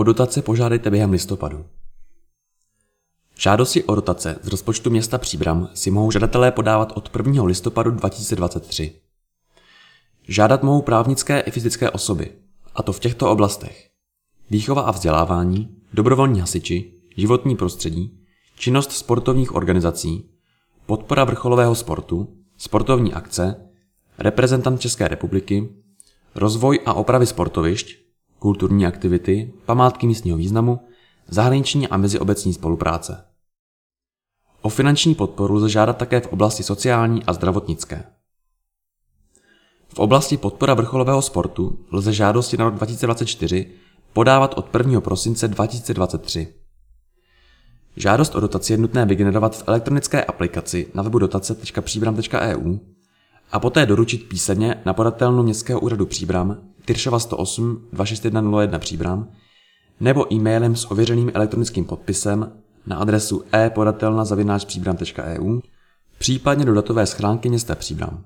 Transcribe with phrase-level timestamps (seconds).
[0.00, 1.64] O dotace požádejte během listopadu.
[3.38, 7.44] Žádosti o dotace z rozpočtu města Příbram si mohou žadatelé podávat od 1.
[7.44, 9.00] listopadu 2023.
[10.28, 12.32] Žádat mohou právnické i fyzické osoby,
[12.74, 13.90] a to v těchto oblastech.
[14.50, 18.20] Výchova a vzdělávání, dobrovolní hasiči, životní prostředí,
[18.58, 20.30] činnost sportovních organizací,
[20.86, 23.70] podpora vrcholového sportu, sportovní akce,
[24.18, 25.68] reprezentant České republiky,
[26.34, 28.09] rozvoj a opravy sportovišť,
[28.40, 30.80] kulturní aktivity, památky místního významu,
[31.28, 33.24] zahraniční a meziobecní spolupráce.
[34.62, 38.04] O finanční podporu lze žádat také v oblasti sociální a zdravotnické.
[39.88, 43.70] V oblasti podpora vrcholového sportu lze žádosti na rok 2024
[44.12, 45.00] podávat od 1.
[45.00, 46.54] prosince 2023.
[47.96, 52.78] Žádost o dotaci je nutné vygenerovat v elektronické aplikaci na webu dotace.příbram.eu
[53.52, 59.28] a poté doručit písemně na podatelnu Městského úřadu Příbram Tyršova 108 26101 Příbram
[60.00, 62.52] nebo e-mailem s ověřeným elektronickým podpisem
[62.86, 63.44] na adresu
[64.64, 65.60] příbram.eu
[66.18, 68.24] případně do datové schránky města Příbram.